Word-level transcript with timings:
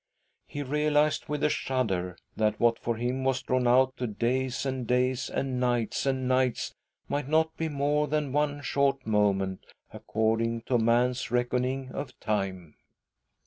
He 0.47 0.63
realised 0.63 1.29
with 1.29 1.43
a 1.43 1.49
shudder 1.49 2.17
that 2.35 2.59
what 2.59 2.79
for 2.79 2.95
him 2.95 3.23
was 3.23 3.43
drawn 3.43 3.67
out 3.67 3.95
to 3.97 4.07
days 4.07 4.65
and 4.65 4.87
days 4.87 5.29
and 5.29 5.59
nights 5.59 6.07
and 6.07 6.27
nights 6.27 6.73
might 7.07 7.27
not 7.27 7.55
be 7.55 7.69
more 7.69 8.07
than 8.07 8.33
one 8.33 8.63
short 8.63 9.05
moment, 9.05 9.63
according 9.93 10.61
to 10.63 10.79
man's 10.79 11.29
reckoning 11.29 11.91
of 11.91 12.19
time. 12.19 12.77